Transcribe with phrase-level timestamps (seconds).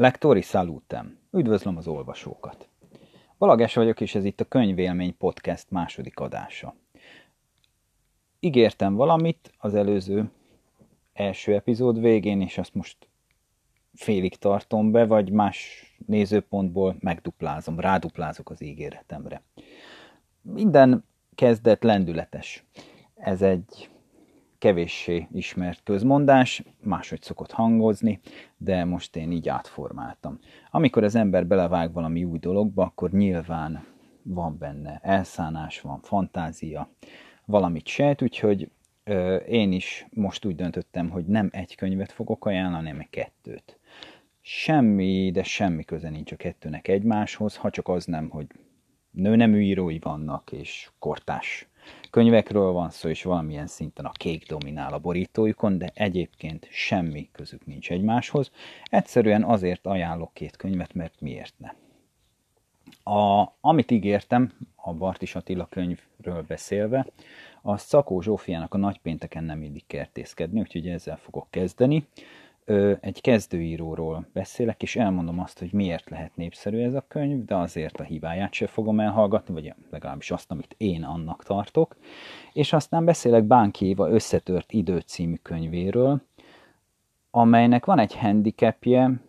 [0.00, 1.18] Lektori salutem.
[1.32, 2.68] Üdvözlöm az olvasókat.
[3.38, 6.74] Balagás vagyok, és ez itt a Könyvélmény Podcast második adása.
[8.38, 10.30] Ígértem valamit az előző
[11.12, 12.96] első epizód végén, és azt most
[13.94, 19.42] félig tartom be, vagy más nézőpontból megduplázom, ráduplázok az ígéretemre.
[20.42, 21.04] Minden
[21.34, 22.64] kezdet lendületes.
[23.14, 23.90] Ez egy
[24.60, 28.20] kevéssé ismert közmondás, máshogy szokott hangozni,
[28.56, 30.38] de most én így átformáltam.
[30.70, 33.84] Amikor az ember belevág valami új dologba, akkor nyilván
[34.22, 36.90] van benne elszánás, van fantázia,
[37.44, 38.70] valamit sejt, úgyhogy
[39.04, 43.78] ö, én is most úgy döntöttem, hogy nem egy könyvet fogok ajánlani, hanem kettőt.
[44.40, 48.46] Semmi, de semmi köze nincs a kettőnek egymáshoz, ha csak az nem, hogy
[49.10, 51.68] nőnemű írói vannak, és kortás
[52.10, 57.66] könyvekről van szó, és valamilyen szinten a kék dominál a borítójukon, de egyébként semmi közük
[57.66, 58.50] nincs egymáshoz.
[58.84, 61.70] Egyszerűen azért ajánlok két könyvet, mert miért ne.
[63.12, 67.06] A, amit ígértem, a Bartis Attila könyvről beszélve,
[67.62, 72.06] a Szakó Zsófiának a nagypénteken nem illik kertészkedni, úgyhogy ezzel fogok kezdeni
[73.00, 78.00] egy kezdőíróról beszélek, és elmondom azt, hogy miért lehet népszerű ez a könyv, de azért
[78.00, 81.96] a hibáját se fogom elhallgatni, vagy legalábbis azt, amit én annak tartok.
[82.52, 86.22] És aztán beszélek Bánki Éva Összetört idő című könyvéről,
[87.30, 89.20] amelynek van egy handicapje,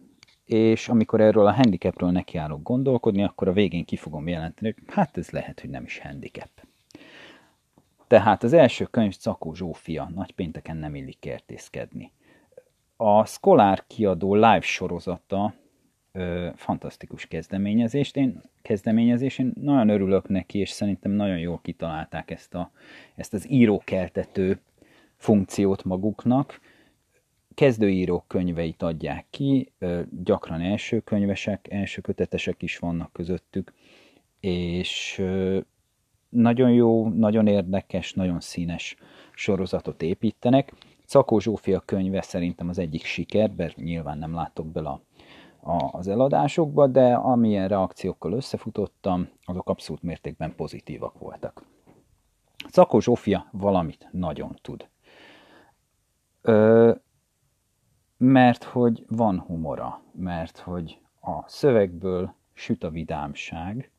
[0.46, 5.18] és amikor erről a handicapről nekiállok gondolkodni, akkor a végén ki fogom jelenteni, hogy hát
[5.18, 6.50] ez lehet, hogy nem is handicap.
[8.08, 12.12] Tehát az első könyv Cakó Zsófia, nagypénteken nem illik kertészkedni
[13.04, 15.54] a Scholar kiadó live sorozata
[16.12, 18.18] ö, fantasztikus kezdeményezést.
[18.18, 22.72] Én, kezdeményezés, én nagyon örülök neki, és szerintem nagyon jól kitalálták ezt, a,
[23.16, 24.60] ezt az írókeltető
[25.16, 26.60] funkciót maguknak.
[27.54, 33.74] Kezdőírók könyveit adják ki, ö, gyakran első könyvesek, első kötetesek is vannak közöttük,
[34.40, 35.60] és ö,
[36.30, 38.96] nagyon jó, nagyon érdekes, nagyon színes
[39.34, 40.74] sorozatot építenek
[41.12, 45.02] Szakó Zsófia könyve szerintem az egyik siker, mert nyilván nem látok bele a,
[45.72, 51.66] a, az eladásokba, de amilyen reakciókkal összefutottam, azok abszolút mértékben pozitívak voltak.
[52.70, 54.88] Szakó Zsófia valamit nagyon tud.
[56.42, 56.94] Ö,
[58.18, 63.92] mert hogy van humora, mert hogy a szövegből süt a vidámság,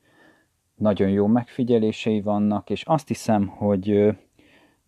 [0.74, 4.16] nagyon jó megfigyelései vannak, és azt hiszem, hogy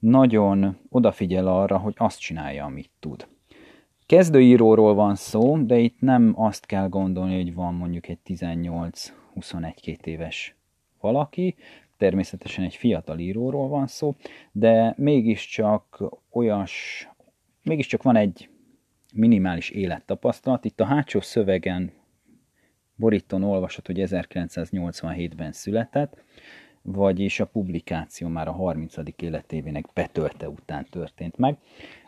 [0.05, 3.27] nagyon odafigyel arra, hogy azt csinálja, amit tud.
[4.07, 10.55] Kezdőíróról van szó, de itt nem azt kell gondolni, hogy van mondjuk egy 18-21-2 éves
[11.01, 11.55] valaki,
[11.97, 14.15] természetesen egy fiatal íróról van szó,
[14.53, 17.09] de mégiscsak olyas,
[17.63, 18.49] mégiscsak van egy
[19.15, 20.65] minimális élettapasztalat.
[20.65, 21.93] Itt a hátsó szövegen
[22.97, 26.23] borítón olvasott, hogy 1987-ben született,
[26.87, 28.95] vagyis a publikáció már a 30.
[29.17, 31.57] életévének betölte után történt meg.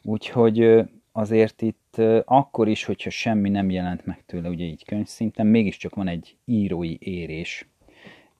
[0.03, 5.94] Úgyhogy azért itt akkor is, hogyha semmi nem jelent meg tőle, ugye így könyvszinten, mégiscsak
[5.94, 7.69] van egy írói érés,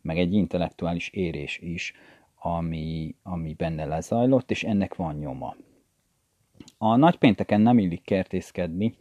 [0.01, 1.93] meg egy intellektuális érés is,
[2.35, 5.57] ami, ami benne lezajlott, és ennek van nyoma.
[6.79, 8.95] A nagypénteken nem illik kertészkedni,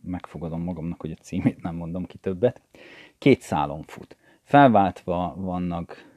[0.00, 2.60] megfogadom magamnak, hogy a címét nem mondom ki többet,
[3.18, 4.16] két szálon fut.
[4.42, 6.11] Felváltva vannak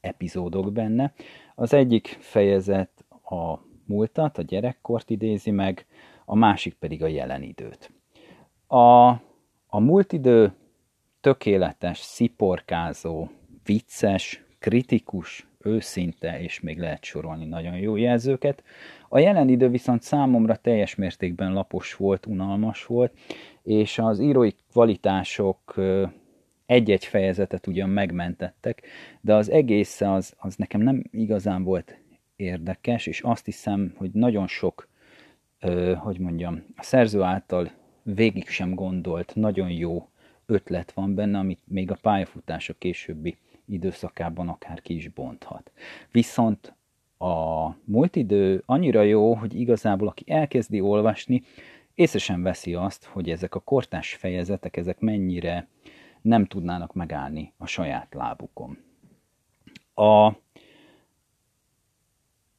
[0.00, 1.12] epizódok benne.
[1.54, 5.86] Az egyik fejezet a múltat, a gyerekkort idézi meg,
[6.24, 7.92] a másik pedig a jelen időt.
[8.66, 9.08] A,
[9.66, 10.52] a múlt idő
[11.20, 13.28] tökéletes, sziporkázó,
[13.64, 18.62] vicces, kritikus, őszinte, és még lehet sorolni nagyon jó jelzőket.
[19.08, 23.12] A jelen idő viszont számomra teljes mértékben lapos volt, unalmas volt,
[23.62, 25.74] és az írói kvalitások
[26.70, 28.82] egy-egy fejezetet ugyan megmentettek,
[29.20, 31.98] de az egész az, az nekem nem igazán volt
[32.36, 34.88] érdekes, és azt hiszem, hogy nagyon sok,
[35.60, 37.70] ö, hogy mondjam, a szerző által
[38.02, 40.08] végig sem gondolt, nagyon jó
[40.46, 45.72] ötlet van benne, amit még a pályafutása későbbi időszakában akár ki is bonthat.
[46.10, 46.74] Viszont
[47.18, 51.42] a múlt idő annyira jó, hogy igazából aki elkezdi olvasni,
[51.94, 55.68] észre sem veszi azt, hogy ezek a kortás fejezetek, ezek mennyire
[56.22, 58.78] nem tudnának megállni a saját lábukon.
[59.94, 60.26] A,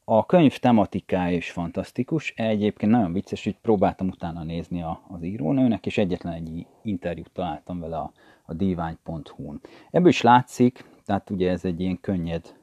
[0.04, 5.86] a könyv tematikája is fantasztikus, egyébként nagyon vicces, hogy próbáltam utána nézni a, az írónőnek,
[5.86, 8.12] és egyetlen egy interjút találtam vele a,
[8.46, 9.62] a divány.hu-n.
[9.92, 12.56] Ebből is látszik, tehát ugye ez egy ilyen könnyed,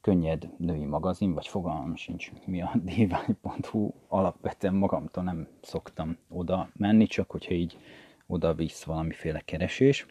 [0.00, 7.06] könnyed női magazin, vagy fogalmam sincs mi a divány.hu, alapvetően magamtól nem szoktam oda menni,
[7.06, 7.78] csak hogyha így
[8.26, 10.06] oda visz valamiféle keresés.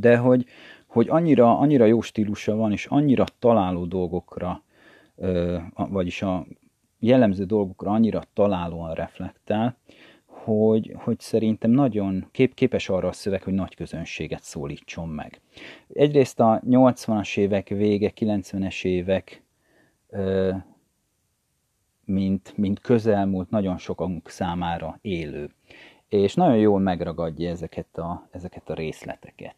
[0.00, 0.46] De hogy,
[0.86, 4.62] hogy annyira, annyira jó stílusa van, és annyira találó dolgokra,
[5.74, 6.46] vagyis a
[6.98, 9.76] jellemző dolgokra annyira találóan reflektál,
[10.26, 15.40] hogy, hogy szerintem nagyon kép, képes arra a szöveg, hogy nagy közönséget szólítson meg.
[15.92, 19.42] Egyrészt a 80-as évek vége, 90-es évek
[22.04, 25.50] mint, mint közelmúlt nagyon sokunk számára élő.
[26.08, 29.54] És nagyon jól megragadja ezeket a, ezeket a részleteket.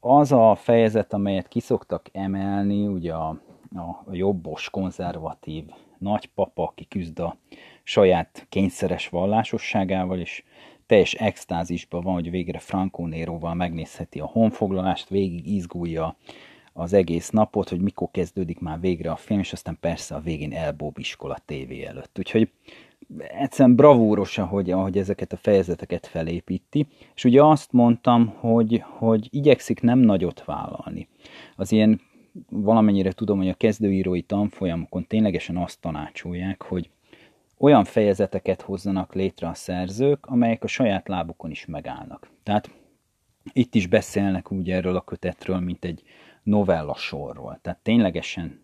[0.00, 3.28] Az a fejezet, amelyet kiszoktak emelni, ugye a,
[3.74, 5.64] a jobbos, konzervatív
[5.98, 7.36] nagypapa, aki küzd a
[7.82, 10.44] saját kényszeres vallásosságával, és
[10.86, 16.16] teljes extázisban van, hogy végre Franco Néróval megnézheti a honfoglalást, végig izgulja
[16.72, 20.52] az egész napot, hogy mikor kezdődik már végre a film, és aztán persze a végén
[20.52, 22.18] elbóbiskol a tévé előtt.
[22.18, 22.50] Úgyhogy
[23.18, 29.80] egyszerűen bravúros, ahogy, ahogy ezeket a fejezeteket felépíti, és ugye azt mondtam, hogy, hogy igyekszik
[29.80, 31.08] nem nagyot vállalni.
[31.56, 32.00] Az ilyen
[32.50, 36.90] valamennyire tudom, hogy a kezdőírói tanfolyamokon ténylegesen azt tanácsolják, hogy
[37.58, 42.30] olyan fejezeteket hozzanak létre a szerzők, amelyek a saját lábukon is megállnak.
[42.42, 42.70] Tehát
[43.52, 46.02] itt is beszélnek úgy erről a kötetről, mint egy
[46.42, 47.58] novella sorról.
[47.62, 48.61] Tehát ténylegesen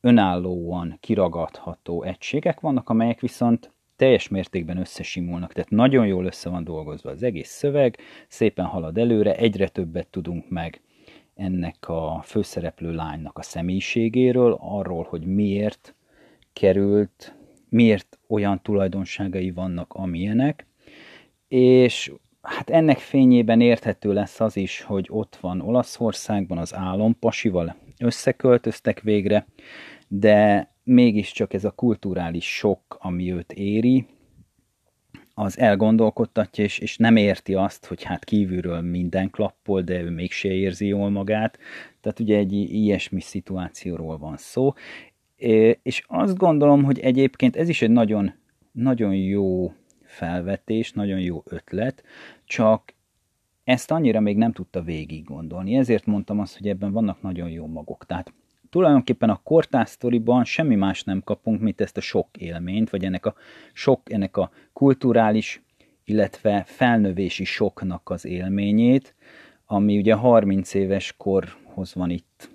[0.00, 7.10] önállóan kiragadható egységek vannak, amelyek viszont teljes mértékben összesimulnak, tehát nagyon jól össze van dolgozva
[7.10, 7.98] az egész szöveg,
[8.28, 10.80] szépen halad előre, egyre többet tudunk meg
[11.34, 15.94] ennek a főszereplő lánynak a személyiségéről, arról, hogy miért
[16.52, 17.34] került,
[17.68, 20.66] miért olyan tulajdonságai vannak, amilyenek,
[21.48, 22.12] és
[22.42, 29.46] hát ennek fényében érthető lesz az is, hogy ott van Olaszországban az álompasival összeköltöztek végre,
[30.08, 34.06] de mégiscsak ez a kulturális sok, ami őt éri,
[35.34, 40.48] az elgondolkodtatja, és, és nem érti azt, hogy hát kívülről minden klappol, de ő mégse
[40.48, 41.58] érzi jól magát.
[42.00, 44.72] Tehát ugye egy ilyesmi szituációról van szó.
[45.82, 48.34] És azt gondolom, hogy egyébként ez is egy nagyon,
[48.72, 49.72] nagyon jó
[50.02, 52.02] felvetés, nagyon jó ötlet,
[52.44, 52.94] csak
[53.68, 55.76] ezt annyira még nem tudta végig gondolni.
[55.76, 58.06] Ezért mondtam azt, hogy ebben vannak nagyon jó magok.
[58.06, 58.32] Tehát
[58.70, 63.34] tulajdonképpen a kortásztoriban semmi más nem kapunk, mint ezt a sok élményt, vagy ennek a
[63.72, 65.62] sok, ennek a kulturális,
[66.04, 69.14] illetve felnövési soknak az élményét,
[69.66, 72.50] ami ugye 30 éves korhoz van itt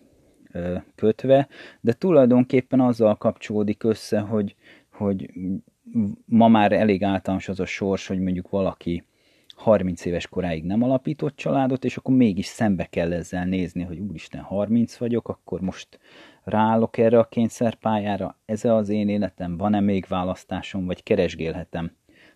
[0.52, 1.48] ö, kötve,
[1.82, 4.56] de tulajdonképpen azzal kapcsolódik össze, hogy,
[4.92, 5.30] hogy
[6.26, 9.04] ma már elég általános az a sors, hogy mondjuk valaki
[9.64, 14.42] 30 éves koráig nem alapított családot, és akkor mégis szembe kell ezzel nézni, hogy úristen,
[14.42, 16.00] 30 vagyok, akkor most
[16.44, 21.92] ráállok erre a kényszerpályára, ez az én életem, van-e még választásom, vagy keresgélhetem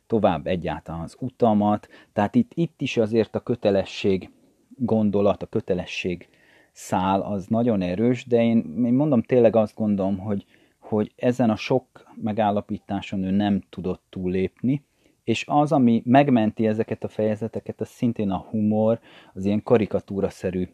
[0.06, 1.88] tovább egyáltalán az utamat.
[2.14, 4.30] Tehát itt, itt is azért a kötelesség
[4.78, 6.28] gondolat, a kötelesség
[6.72, 10.46] szál az nagyon erős, de én, én mondom, tényleg azt gondolom, hogy,
[10.80, 14.84] hogy ezen a sok megállapításon ő nem tudott túllépni,
[15.28, 19.00] és az, ami megmenti ezeket a fejezeteket, az szintén a humor,
[19.34, 20.68] az ilyen karikatúraszerű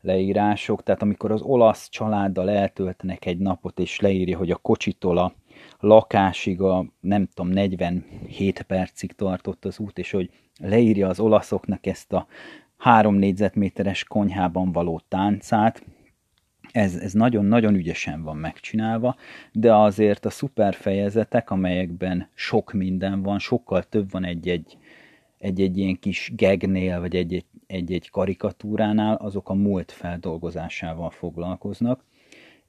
[0.00, 5.34] leírások, tehát amikor az olasz családdal eltöltenek egy napot, és leírja, hogy a kocsitól a
[5.80, 10.30] lakásig a nem tudom, 47 percig tartott az út, és hogy
[10.60, 12.26] leírja az olaszoknak ezt a
[12.76, 15.84] három négyzetméteres konyhában való táncát,
[16.74, 19.16] ez, ez nagyon-nagyon ügyesen van megcsinálva,
[19.52, 24.76] de azért a szuper fejezetek, amelyekben sok minden van, sokkal több van egy-egy
[25.38, 32.04] egy-egy ilyen kis gegnél, vagy egy-egy, egy-egy karikatúránál, azok a múlt feldolgozásával foglalkoznak.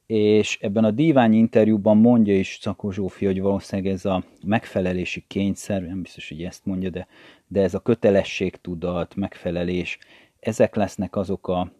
[0.06, 5.82] És ebben a divány interjúban mondja is Szakó Zsófi, hogy valószínűleg ez a megfelelési kényszer,
[5.82, 7.06] nem biztos, hogy ezt mondja, de,
[7.48, 9.98] de ez a kötelességtudat, megfelelés,
[10.40, 11.72] ezek lesznek azok a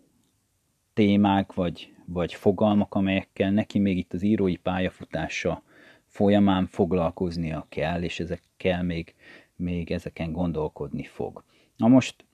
[0.96, 5.62] témák, vagy, vagy fogalmak, amelyekkel neki még itt az írói pályafutása
[6.04, 9.14] folyamán foglalkoznia kell, és ezekkel még,
[9.56, 11.44] még ezeken gondolkodni fog.
[11.76, 12.24] Na most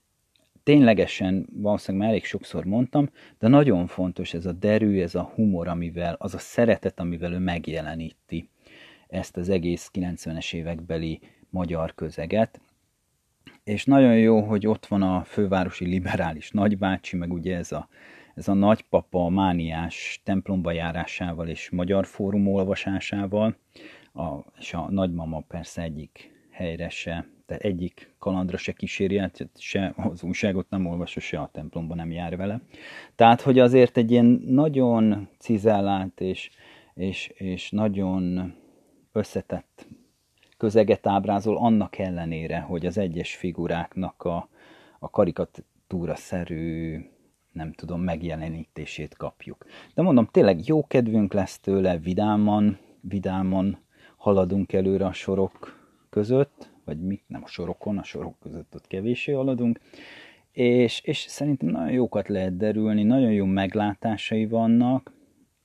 [0.62, 5.68] ténylegesen, valószínűleg már elég sokszor mondtam, de nagyon fontos ez a derű, ez a humor,
[5.68, 8.48] amivel, az a szeretet, amivel ő megjeleníti
[9.08, 12.60] ezt az egész 90-es évekbeli magyar közeget.
[13.64, 17.88] És nagyon jó, hogy ott van a fővárosi liberális nagybácsi, meg ugye ez a
[18.34, 23.56] ez a nagypapa mániás templomba járásával és magyar fórum olvasásával,
[24.14, 29.22] a, és a nagymama persze egyik helyre se, tehát egyik kalandra se kíséri,
[29.58, 32.60] se az újságot nem olvassa, se a templomba nem jár vele.
[33.14, 36.50] Tehát, hogy azért egy ilyen nagyon cizellált és,
[36.94, 38.54] és, és nagyon
[39.12, 39.86] összetett
[40.56, 44.48] közeget ábrázol, annak ellenére, hogy az egyes figuráknak a,
[44.98, 46.98] a karikatúra-szerű
[47.52, 49.66] nem tudom, megjelenítését kapjuk.
[49.94, 53.78] De mondom, tényleg jó kedvünk lesz tőle, vidáman, vidáman
[54.16, 55.80] haladunk előre a sorok
[56.10, 59.80] között, vagy mi, nem a sorokon, a sorok között ott kevéssé haladunk,
[60.52, 65.12] és, és szerintem nagyon jókat lehet derülni, nagyon jó meglátásai vannak,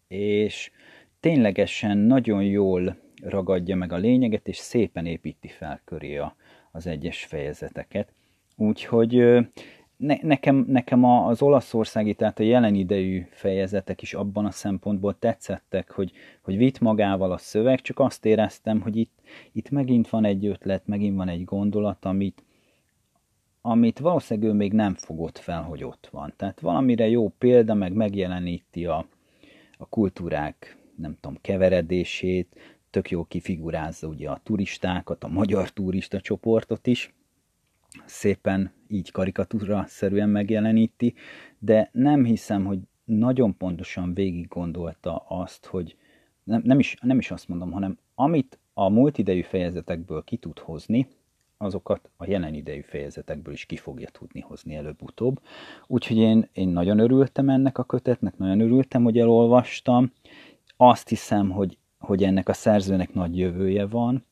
[0.08, 0.72] és
[1.20, 6.36] ténylegesen nagyon jól ragadja meg a lényeget, és szépen építi fel köré a,
[6.72, 8.14] az egyes fejezeteket.
[8.56, 9.24] Úgyhogy
[9.98, 15.92] ne, nekem, nekem az olaszországi, tehát a jelen idejű fejezetek is abban a szempontból tetszettek,
[15.92, 16.12] hogy,
[16.42, 19.20] hogy vitt magával a szöveg, csak azt éreztem, hogy itt,
[19.52, 22.44] itt megint van egy ötlet, megint van egy gondolat, amit,
[23.62, 26.34] amit valószínűleg ő még nem fogott fel, hogy ott van.
[26.36, 29.06] Tehát valamire jó példa, meg megjeleníti a,
[29.78, 32.56] a kultúrák, nem tudom, keveredését,
[32.90, 37.14] tök jó kifigurázza ugye a turistákat, a magyar turista csoportot is,
[38.06, 41.14] szépen így karikatúra szerűen megjeleníti,
[41.60, 45.98] de nem hiszem, hogy nagyon pontosan végig gondolta azt, hogy
[46.44, 50.60] nem, nem, is, nem is azt mondom, hanem amit a múlt idejű fejezetekből ki tud
[50.60, 51.08] hozni,
[51.58, 55.42] azokat a jelen idejű fejezetekből is ki fogja tudni hozni előbb-utóbb.
[55.88, 60.12] Úgyhogy én, én nagyon örültem ennek a kötetnek, nagyon örültem, hogy elolvastam.
[60.78, 64.26] Azt hiszem, hogy, hogy ennek a szerzőnek nagy jövője van,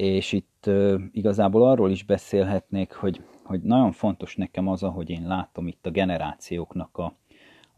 [0.00, 0.70] és itt
[1.12, 5.90] igazából arról is beszélhetnék, hogy, hogy nagyon fontos nekem az, ahogy én látom itt a
[5.90, 7.16] generációknak a,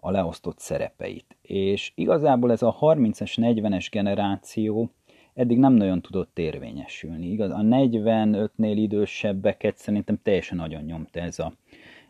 [0.01, 1.37] a leosztott szerepeit.
[1.43, 4.91] És igazából ez a 30-es, 40-es generáció
[5.35, 7.27] eddig nem nagyon tudott érvényesülni.
[7.27, 11.53] Igaz, a 45-nél idősebbeket szerintem teljesen nagyon nyomta ez a,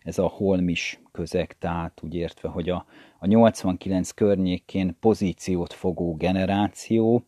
[0.03, 2.87] ez a holmis közeg, tehát úgy értve, hogy a,
[3.19, 7.27] a 89 környékén pozíciót fogó generáció,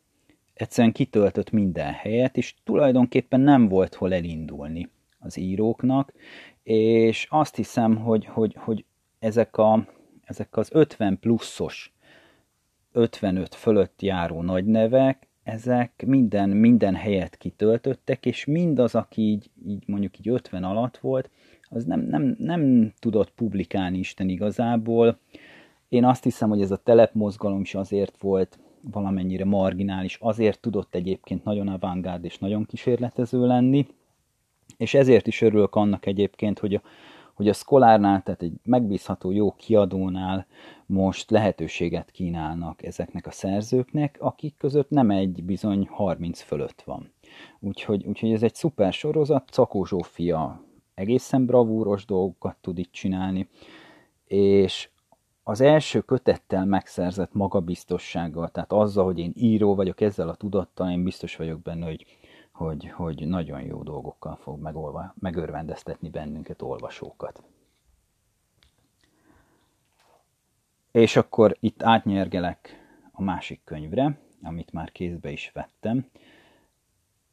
[0.54, 6.12] egyszerűen kitöltött minden helyet, és tulajdonképpen nem volt hol elindulni az íróknak,
[6.62, 8.84] és azt hiszem, hogy, hogy, hogy
[9.18, 9.86] ezek, a,
[10.22, 11.92] ezek az 50 pluszos,
[12.92, 19.82] 55 fölött járó nagy nevek, ezek minden, minden helyet kitöltöttek, és mindaz, aki így, így
[19.86, 21.30] mondjuk így 50 alatt volt,
[21.68, 25.18] az nem, nem, nem tudott publikálni Isten igazából.
[25.88, 28.58] Én azt hiszem, hogy ez a telepmozgalom is azért volt
[28.90, 33.86] valamennyire marginális, azért tudott egyébként nagyon avantgárd és nagyon kísérletező lenni,
[34.76, 36.82] és ezért is örülök annak egyébként, hogy a,
[37.34, 40.46] hogy a Szkolárnál, tehát egy megbízható jó kiadónál
[40.86, 47.12] most lehetőséget kínálnak ezeknek a szerzőknek, akik között nem egy bizony 30 fölött van.
[47.60, 50.64] Úgyhogy, úgyhogy ez egy szuper sorozat, Cakó Zsófia
[50.94, 53.48] egészen bravúros dolgokat tud itt csinálni,
[54.26, 54.88] és
[55.46, 61.04] az első kötettel megszerzett magabiztossággal, tehát azzal, hogy én író vagyok, ezzel a tudattal, én
[61.04, 62.06] biztos vagyok benne, hogy,
[62.52, 67.42] hogy, hogy nagyon jó dolgokkal fog megolva, megörvendeztetni bennünket, olvasókat.
[70.90, 76.06] És akkor itt átnyergelek a másik könyvre, amit már kézbe is vettem.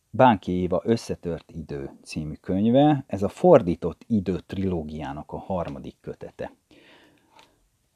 [0.09, 3.03] Bánki Éva Összetört idő című könyve.
[3.07, 6.51] Ez a Fordított idő trilógiának a harmadik kötete.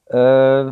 [0.08, 0.70] Ö,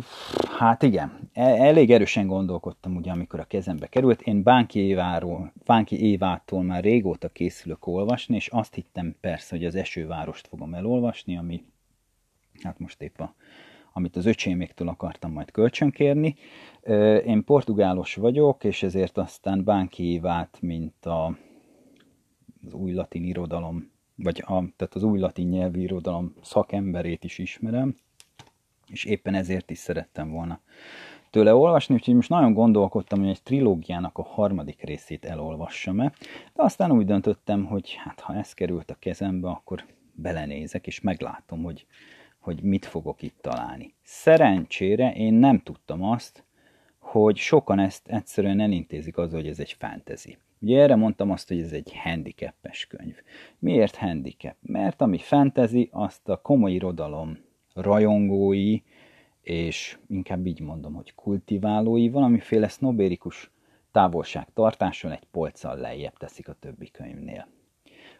[0.58, 4.22] hát igen, e, elég erősen gondolkodtam ugye, amikor a kezembe került.
[4.22, 9.74] Én Bánki, Éváról, Bánki Évától már régóta készülök olvasni, és azt hittem persze, hogy az
[9.74, 11.64] Esővárost fogom elolvasni, ami
[12.62, 13.34] hát most épp a,
[13.92, 16.34] amit az öcséméktől akartam majd kölcsönkérni.
[17.24, 21.36] Én portugálos vagyok, és ezért aztán Bánki Évát, mint a,
[22.66, 27.94] az új latin irodalom, vagy a, tehát az új latin nyelvi irodalom szakemberét is ismerem,
[28.86, 30.60] és éppen ezért is szerettem volna
[31.34, 36.12] tőle olvasni, úgyhogy most nagyon gondolkodtam, hogy egy trilógiának a harmadik részét elolvassam-e,
[36.54, 41.62] de aztán úgy döntöttem, hogy hát ha ez került a kezembe, akkor belenézek, és meglátom,
[41.62, 41.86] hogy,
[42.38, 43.94] hogy mit fogok itt találni.
[44.02, 46.44] Szerencsére én nem tudtam azt,
[46.98, 50.38] hogy sokan ezt egyszerűen elintézik az, hogy ez egy fantasy.
[50.60, 53.16] Ugye erre mondtam azt, hogy ez egy handicapes könyv.
[53.58, 54.56] Miért handicap?
[54.60, 57.38] Mert ami fantasy, azt a komoly irodalom
[57.74, 58.80] rajongói,
[59.42, 63.50] és inkább így mondom, hogy kultiválói valamiféle sznobérikus
[63.92, 67.46] távolságtartáson egy polccal lejjebb teszik a többi könyvnél.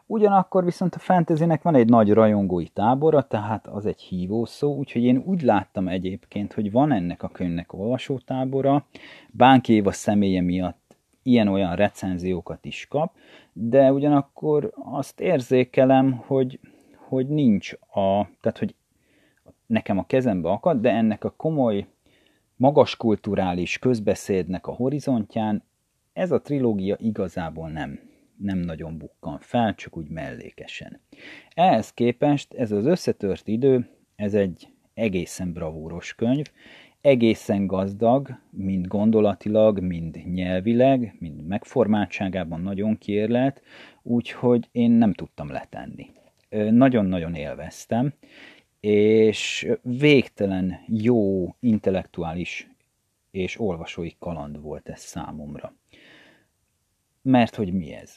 [0.06, 5.02] Ugyanakkor viszont a fantasynek van egy nagy rajongói tábora, tehát az egy hívó szó, úgyhogy
[5.02, 8.86] én úgy láttam egyébként, hogy van ennek a könyvnek olvasótábora,
[9.30, 13.16] Bánki Éva személye miatt ilyen-olyan recenziókat is kap,
[13.52, 16.60] de ugyanakkor azt érzékelem, hogy,
[16.96, 18.74] hogy nincs a, tehát hogy
[19.74, 21.86] nekem a kezembe akad, de ennek a komoly,
[22.56, 25.62] magas kulturális közbeszédnek a horizontján
[26.12, 28.00] ez a trilógia igazából nem,
[28.36, 31.00] nem nagyon bukkan fel, csak úgy mellékesen.
[31.54, 36.46] Ehhez képest ez az összetört idő, ez egy egészen bravúros könyv,
[37.00, 43.62] egészen gazdag, mind gondolatilag, mind nyelvileg, mind megformáltságában nagyon kiérlelt,
[44.02, 46.10] úgyhogy én nem tudtam letenni.
[46.70, 48.12] Nagyon-nagyon élveztem,
[48.84, 52.70] és végtelen jó intellektuális
[53.30, 55.74] és olvasói kaland volt ez számomra.
[57.22, 58.16] Mert hogy mi ez?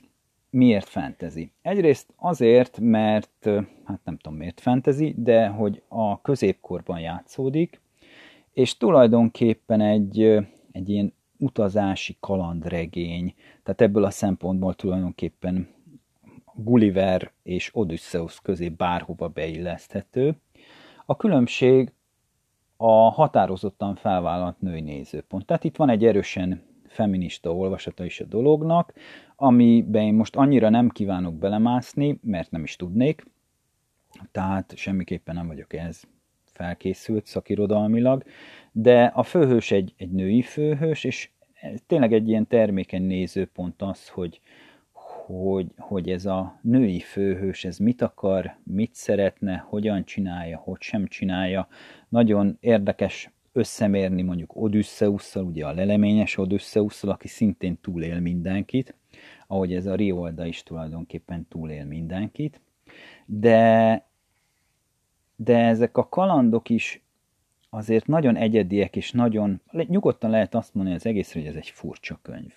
[0.49, 1.51] Miért fantasy?
[1.61, 3.49] Egyrészt azért, mert,
[3.83, 7.81] hát nem tudom miért fantasy, de hogy a középkorban játszódik,
[8.53, 10.21] és tulajdonképpen egy,
[10.71, 13.33] egy ilyen utazási kalandregény,
[13.63, 15.75] tehát ebből a szempontból tulajdonképpen
[16.63, 20.35] Gulliver és Odysseus közé bárhova beilleszthető.
[21.09, 21.91] A különbség
[22.77, 25.45] a határozottan felvállalt női nézőpont.
[25.45, 28.93] Tehát itt van egy erősen feminista olvasata is a dolognak,
[29.35, 33.25] amiben én most annyira nem kívánok belemászni, mert nem is tudnék,
[34.31, 36.01] tehát semmiképpen nem vagyok ez
[36.45, 38.23] felkészült szakirodalmilag,
[38.71, 41.29] de a főhős egy, egy női főhős, és
[41.87, 44.41] tényleg egy ilyen termékeny nézőpont az, hogy,
[45.27, 51.07] hogy, hogy ez a női főhős, ez mit akar, mit szeretne, hogyan csinálja, hogy sem
[51.07, 51.67] csinálja.
[52.09, 58.95] Nagyon érdekes összemérni mondjuk Odüsszeusszal, ugye a leleményes Odüsszeusszal, aki szintén túlél mindenkit,
[59.47, 62.61] ahogy ez a Riolda is tulajdonképpen túlél mindenkit,
[63.25, 64.05] de,
[65.35, 67.01] de ezek a kalandok is
[67.69, 72.19] azért nagyon egyediek, és nagyon, nyugodtan lehet azt mondani az egészre, hogy ez egy furcsa
[72.21, 72.53] könyv.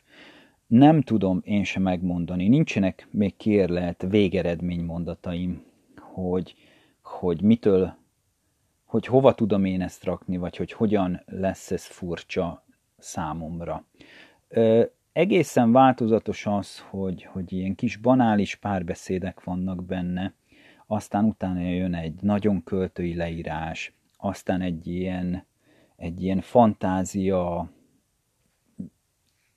[0.70, 5.64] Nem tudom én sem megmondani, nincsenek még kérlet végeredmény mondataim,
[6.00, 6.54] hogy,
[7.02, 7.94] hogy mitől,
[8.84, 12.64] hogy hova tudom én ezt rakni, vagy hogy hogyan lesz ez furcsa
[12.98, 13.84] számomra.
[14.48, 20.34] Ö, egészen változatos az, hogy, hogy ilyen kis banális párbeszédek vannak benne,
[20.86, 25.44] aztán utána jön egy nagyon költői leírás, aztán egy ilyen,
[25.96, 27.70] egy ilyen fantázia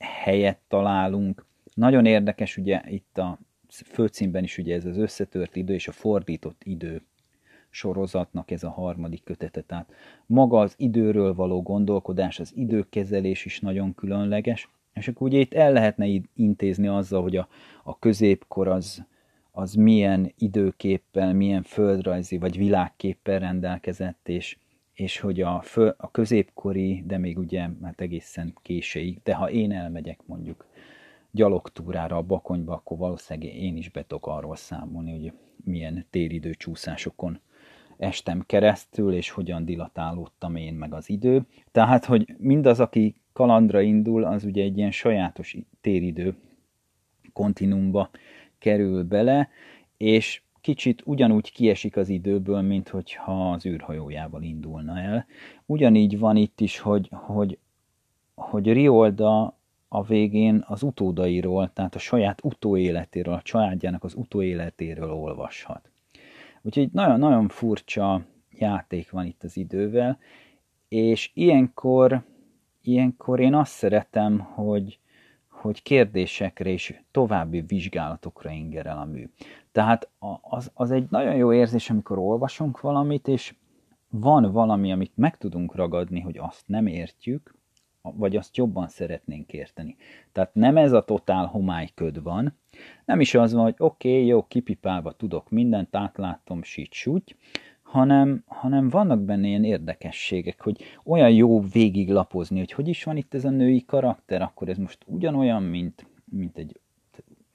[0.04, 1.46] helyet találunk.
[1.74, 3.38] Nagyon érdekes ugye itt a
[3.68, 7.02] főcímben is ugye ez az összetört idő és a fordított idő
[7.70, 9.60] sorozatnak ez a harmadik kötete.
[9.60, 9.92] Tehát
[10.26, 15.72] maga az időről való gondolkodás, az időkezelés is nagyon különleges, és akkor ugye itt el
[15.72, 17.48] lehetne intézni azzal, hogy a,
[17.82, 19.04] a középkor az,
[19.52, 24.58] az milyen időképpel, milyen földrajzi vagy világképpel rendelkezett, és,
[24.94, 29.72] és hogy a, föl, a középkori, de még ugye hát egészen későig, de ha én
[29.72, 30.66] elmegyek mondjuk
[31.30, 35.32] gyalogtúrára a Bakonyba, akkor valószínűleg én is betok arról számolni, hogy
[35.64, 37.40] milyen téridő csúszásokon
[37.96, 41.46] estem keresztül, és hogyan dilatálódtam én meg az idő.
[41.72, 46.36] Tehát, hogy mindaz, aki kalandra indul, az ugye egy ilyen sajátos téridő
[47.32, 48.10] kontinumba
[48.58, 49.48] kerül bele,
[49.96, 55.26] és kicsit ugyanúgy kiesik az időből, mint hogyha az űrhajójával indulna el.
[55.66, 57.58] Ugyanígy van itt is, hogy, hogy,
[58.34, 65.90] hogy Riolda a végén az utódairól, tehát a saját utóéletéről, a családjának az utóéletéről olvashat.
[66.62, 70.18] Úgyhogy nagyon-nagyon furcsa játék van itt az idővel,
[70.88, 72.22] és ilyenkor,
[72.82, 74.98] ilyenkor én azt szeretem, hogy,
[75.48, 79.28] hogy kérdésekre és további vizsgálatokra ingerel a mű.
[79.74, 80.08] Tehát
[80.40, 83.54] az, az egy nagyon jó érzés, amikor olvasunk valamit, és
[84.08, 87.54] van valami, amit meg tudunk ragadni, hogy azt nem értjük,
[88.02, 89.96] vagy azt jobban szeretnénk érteni.
[90.32, 92.58] Tehát nem ez a totál homályköd van,
[93.04, 97.36] nem is az van, hogy oké, okay, jó, kipipálva tudok mindent, átlátom, sítsúgy,
[97.82, 103.34] hanem, hanem vannak benne ilyen érdekességek, hogy olyan jó végiglapozni, hogy hogy is van itt
[103.34, 106.80] ez a női karakter, akkor ez most ugyanolyan, mint, mint egy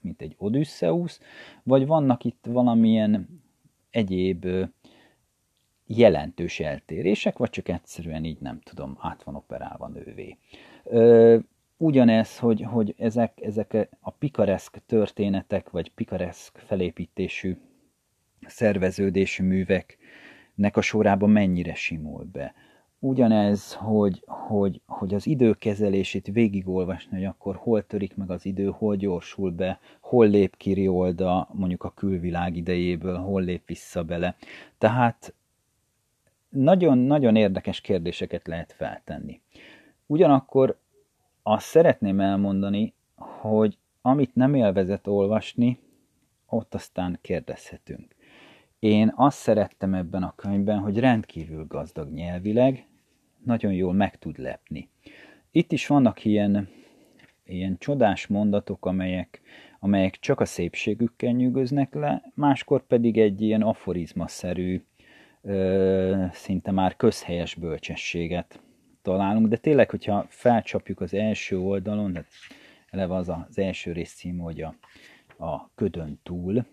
[0.02, 1.18] mint egy Odysseus,
[1.62, 3.42] vagy vannak itt valamilyen
[3.90, 4.46] egyéb
[5.86, 10.36] jelentős eltérések, vagy csak egyszerűen így nem tudom, át van operálva nővé.
[11.76, 17.56] Ugyanez, hogy, hogy ezek, ezek a pikareszk történetek, vagy pikareszk felépítésű
[18.46, 22.54] szerveződésű műveknek a sorában mennyire simul be
[23.00, 28.96] ugyanez, hogy, hogy, hogy az időkezelését végigolvasni, hogy akkor hol törik meg az idő, hol
[28.96, 34.36] gyorsul be, hol lép ki Riolda mondjuk a külvilág idejéből, hol lép vissza bele.
[34.78, 35.34] Tehát
[36.48, 39.40] nagyon-nagyon érdekes kérdéseket lehet feltenni.
[40.06, 40.78] Ugyanakkor
[41.42, 45.78] azt szeretném elmondani, hogy amit nem élvezett olvasni,
[46.46, 48.14] ott aztán kérdezhetünk.
[48.78, 52.88] Én azt szerettem ebben a könyvben, hogy rendkívül gazdag nyelvileg,
[53.44, 54.88] nagyon jól meg tud lepni.
[55.50, 56.68] Itt is vannak ilyen,
[57.44, 59.40] ilyen csodás mondatok, amelyek,
[59.80, 64.82] amelyek csak a szépségükkel nyűgöznek le, máskor pedig egy ilyen aforizmaszerű,
[66.32, 68.60] szinte már közhelyes bölcsességet
[69.02, 72.28] találunk, de tényleg, hogyha felcsapjuk az első oldalon, tehát
[72.90, 74.74] eleve az az első rész cím, hogy a,
[75.44, 76.66] a ködön túl,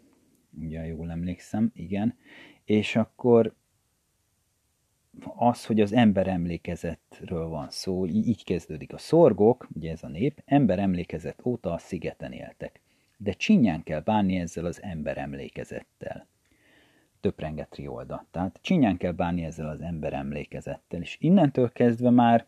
[0.61, 2.17] ugye jól emlékszem, igen,
[2.63, 3.53] és akkor
[5.35, 8.93] az, hogy az ember emlékezetről van szó, így kezdődik.
[8.93, 12.81] A szorgok, ugye ez a nép, ember emlékezet óta a szigeten éltek.
[13.17, 16.27] De csinyán kell bánni ezzel az ember emlékezettel.
[17.19, 18.25] Töprengett riolda.
[18.31, 21.01] Tehát csinyán kell bánni ezzel az ember emlékezettel.
[21.01, 22.45] És innentől kezdve már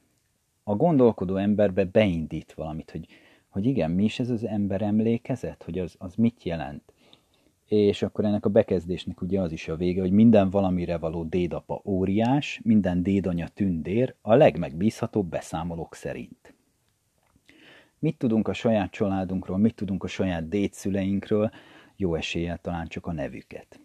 [0.63, 3.07] a gondolkodó emberbe beindít valamit, hogy,
[3.47, 6.93] hogy igen, mi is ez az ember emlékezet, hogy az, az mit jelent
[7.69, 11.81] és akkor ennek a bekezdésnek ugye az is a vége, hogy minden valamire való dédapa
[11.85, 16.53] óriás, minden dédanya tündér a legmegbízhatóbb beszámolók szerint.
[17.99, 21.51] Mit tudunk a saját családunkról, mit tudunk a saját dédszüleinkről,
[21.95, 23.79] jó eséllyel talán csak a nevüket.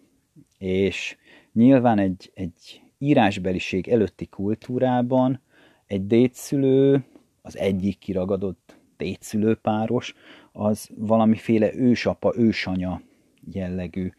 [0.58, 1.16] És
[1.52, 5.40] nyilván egy, egy írásbeliség előtti kultúrában
[5.86, 7.04] egy dédszülő,
[7.42, 10.14] az egyik kiragadott dédszülőpáros,
[10.52, 13.00] az valamiféle ősapa, ősanya
[13.50, 14.12] jellegű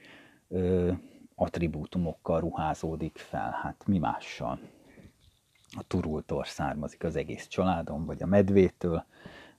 [0.48, 0.92] ö,
[1.36, 3.52] attribútumokkal ruházódik fel.
[3.62, 4.60] Hát mi mással?
[5.78, 9.06] A turultól származik az egész családom, vagy a medvétől,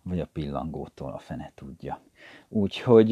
[0.03, 2.01] vagy a pillangótól, a fene tudja.
[2.49, 3.11] Úgyhogy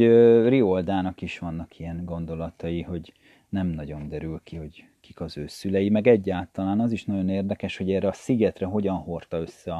[0.48, 3.12] Rioldának is vannak ilyen gondolatai, hogy
[3.48, 7.76] nem nagyon derül ki, hogy kik az ő szülei, meg egyáltalán az is nagyon érdekes,
[7.76, 9.72] hogy erre a szigetre hogyan hordta össze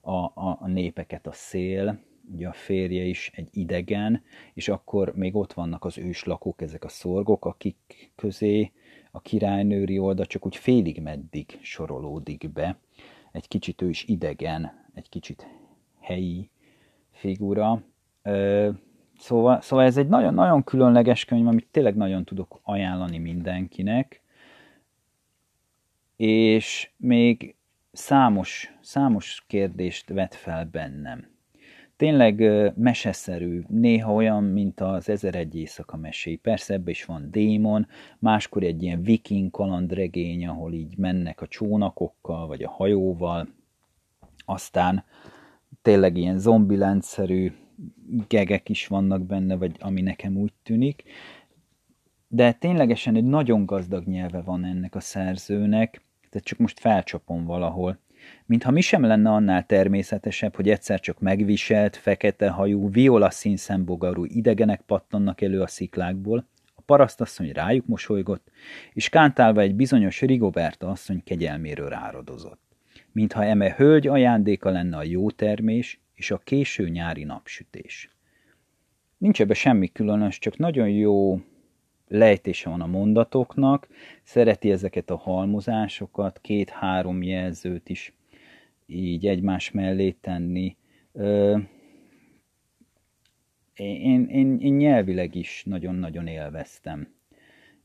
[0.00, 1.98] a, a, a népeket a szél,
[2.32, 4.22] ugye a férje is egy idegen,
[4.54, 8.72] és akkor még ott vannak az őslakók, ezek a szorgok, akik közé
[9.10, 12.78] a királynőri oldal csak úgy félig meddig sorolódik be.
[13.32, 15.46] Egy kicsit ő is idegen, egy kicsit
[16.00, 16.50] helyi
[17.10, 17.82] figura.
[19.18, 24.22] Szóval, szóval ez egy nagyon-nagyon különleges könyv, amit tényleg nagyon tudok ajánlani mindenkinek,
[26.16, 27.54] és még
[27.92, 31.38] számos, számos kérdést vet fel bennem
[32.00, 32.42] tényleg
[32.76, 36.36] meseszerű, néha olyan, mint az Ezer egy éjszaka meséi.
[36.36, 37.86] Persze ebbe is van démon,
[38.18, 43.48] máskor egy ilyen viking kalandregény, ahol így mennek a csónakokkal, vagy a hajóval,
[44.44, 45.04] aztán
[45.82, 47.52] tényleg ilyen zombilendszerű
[48.28, 51.02] gegek is vannak benne, vagy ami nekem úgy tűnik.
[52.28, 57.98] De ténylegesen egy nagyon gazdag nyelve van ennek a szerzőnek, tehát csak most felcsapom valahol
[58.46, 64.80] mintha mi sem lenne annál természetesebb, hogy egyszer csak megviselt, fekete hajú, viola színszembogarú idegenek
[64.80, 68.50] pattannak elő a sziklákból, a parasztasszony rájuk mosolygott,
[68.92, 72.60] és kántálva egy bizonyos Rigoberta asszony kegyelméről ráradozott.
[73.12, 78.10] Mintha eme hölgy ajándéka lenne a jó termés és a késő nyári napsütés.
[79.18, 81.40] Nincs ebbe semmi különös, csak nagyon jó
[82.10, 83.88] lejtése van a mondatoknak,
[84.22, 88.14] szereti ezeket a halmozásokat, két-három jelzőt is
[88.86, 90.76] így egymás mellé tenni.
[93.74, 97.08] Én, én, én nyelvileg is nagyon-nagyon élveztem.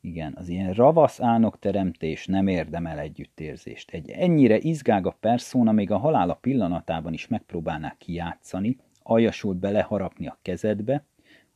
[0.02, 3.92] Igen, az ilyen ravasz ánok teremtés nem érdemel együttérzést.
[3.92, 11.06] Egy ennyire izgága perszóna még a halála pillanatában is megpróbálná kijátszani, aljasult beleharapni a kezedbe,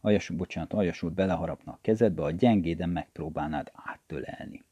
[0.02, 4.64] aljas, bocsánat, aljasult beleharapna a kezedbe, a gyengéden megpróbálnád áttölelni.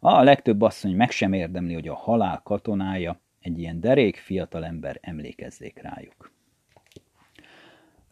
[0.00, 5.78] A legtöbb asszony meg sem érdemli, hogy a halál katonája egy ilyen derék fiatalember emlékezzék
[5.82, 6.32] rájuk.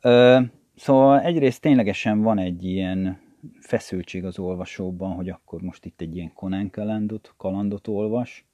[0.01, 0.41] Ö,
[0.77, 3.21] szóval egyrészt ténylegesen van egy ilyen
[3.61, 8.47] feszültség az olvasóban, hogy akkor most itt egy ilyen Conan kalandot, kalandot olvas,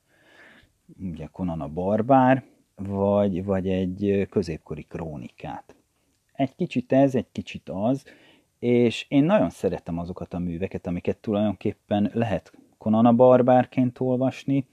[1.00, 2.44] ugye Conan a barbár,
[2.76, 5.76] vagy, vagy egy középkori krónikát.
[6.34, 8.04] Egy kicsit ez, egy kicsit az,
[8.58, 14.66] és én nagyon szeretem azokat a műveket, amiket tulajdonképpen lehet Conan a barbárként olvasni,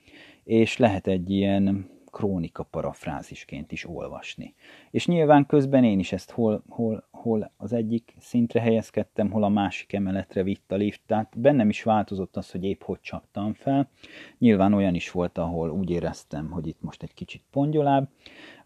[0.43, 4.54] és lehet egy ilyen krónika parafrázisként is olvasni.
[4.91, 9.50] És nyilván közben én is ezt hol, hol, hol az egyik szintre helyezkedtem, hol a
[9.50, 13.89] másik emeletre vitt a lift, tehát bennem is változott az, hogy épp hogy csaptam fel.
[14.38, 18.10] Nyilván olyan is volt, ahol úgy éreztem, hogy itt most egy kicsit pongyolább,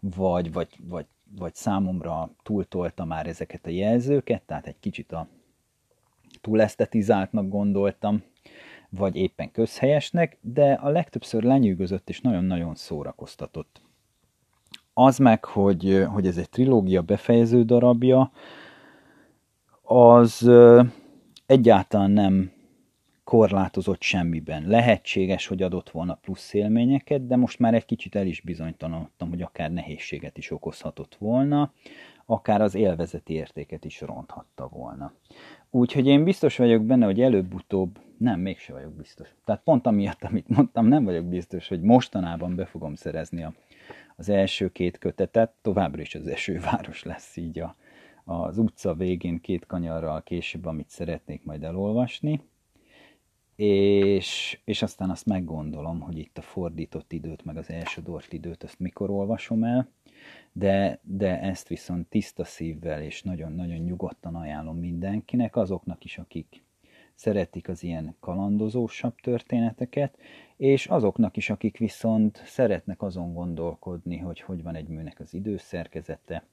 [0.00, 5.28] vagy, vagy, vagy, vagy számomra túltolta már ezeket a jelzőket, tehát egy kicsit a
[6.40, 8.22] túl esztetizáltnak gondoltam,
[8.88, 13.80] vagy éppen közhelyesnek, de a legtöbbször lenyűgözött és nagyon-nagyon szórakoztatott.
[14.94, 18.30] Az meg, hogy, hogy ez egy trilógia befejező darabja,
[19.82, 20.50] az
[21.46, 22.52] egyáltalán nem
[23.26, 24.66] korlátozott semmiben.
[24.66, 29.42] Lehetséges, hogy adott volna plusz élményeket, de most már egy kicsit el is bizonytalanodtam, hogy
[29.42, 31.72] akár nehézséget is okozhatott volna.
[32.26, 35.12] akár az élvezeti értéket is ronthatta volna.
[35.70, 39.34] Úgyhogy én biztos vagyok benne, hogy előbb-utóbb, nem, mégse vagyok biztos.
[39.44, 43.52] Tehát pont amiatt, amit mondtam, nem vagyok biztos, hogy mostanában be fogom szerezni a,
[44.16, 47.76] az első két kötetet, továbbra is az esőváros lesz így a,
[48.24, 52.40] az utca végén két kanyarral később, amit szeretnék majd elolvasni,
[53.56, 58.62] és, és aztán azt meggondolom, hogy itt a fordított időt, meg az első dort időt,
[58.62, 59.88] azt mikor olvasom el,
[60.52, 66.64] de, de ezt viszont tiszta szívvel és nagyon-nagyon nyugodtan ajánlom mindenkinek, azoknak is, akik
[67.14, 70.18] szeretik az ilyen kalandozósabb történeteket,
[70.56, 76.44] és azoknak is, akik viszont szeretnek azon gondolkodni, hogy hogy van egy műnek az időszerkezete,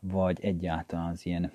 [0.00, 1.52] vagy egyáltalán az ilyen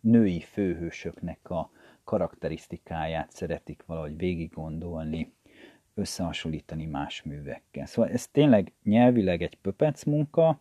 [0.00, 1.70] női főhősöknek a
[2.08, 5.32] karakterisztikáját szeretik valahogy végig gondolni,
[5.94, 7.86] összehasonlítani más művekkel.
[7.86, 10.60] Szóval ez tényleg nyelvileg egy pöpec munka,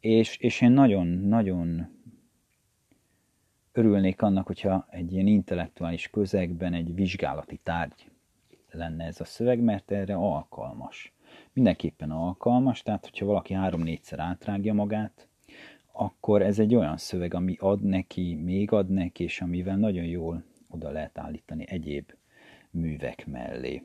[0.00, 1.88] és, és én nagyon-nagyon
[3.72, 8.10] örülnék annak, hogyha egy ilyen intellektuális közegben egy vizsgálati tárgy
[8.70, 11.12] lenne ez a szöveg, mert erre alkalmas.
[11.52, 15.28] Mindenképpen alkalmas, tehát hogyha valaki három-négyszer átrágja magát,
[15.92, 20.44] akkor ez egy olyan szöveg, ami ad neki, még ad neki, és amivel nagyon jól
[20.68, 22.12] oda lehet állítani egyéb
[22.70, 23.82] művek mellé.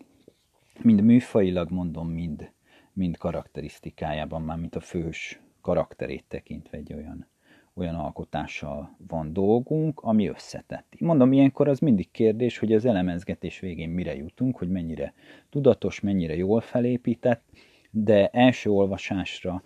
[0.81, 2.51] Mind műfajilag mondom, mind,
[2.93, 7.27] mind karakterisztikájában, már mint a fős karakterét tekintve egy olyan,
[7.73, 10.93] olyan alkotással van dolgunk, ami összetett.
[10.99, 15.13] Mondom, ilyenkor az mindig kérdés, hogy az elemezgetés végén mire jutunk, hogy mennyire
[15.49, 17.43] tudatos, mennyire jól felépített,
[17.91, 19.63] de első olvasásra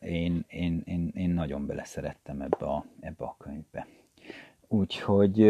[0.00, 3.86] én, én, én, én nagyon beleszerettem ebbe a, ebbe a könyvbe.
[4.68, 5.40] Úgyhogy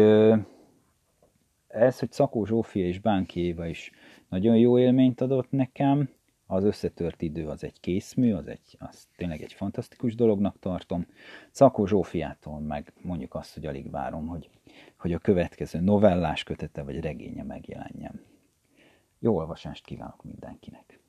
[1.73, 3.91] ez, hogy Szakó Zsófia és Bánki Éva is
[4.29, 6.09] nagyon jó élményt adott nekem,
[6.47, 11.07] az összetört idő az egy készmű, az, egy, az tényleg egy fantasztikus dolognak tartom.
[11.51, 14.49] Szakó Zsófiától meg mondjuk azt, hogy alig várom, hogy,
[14.97, 18.21] hogy a következő novellás kötete vagy regénye megjelenjen.
[19.19, 21.02] Jó olvasást kívánok mindenkinek!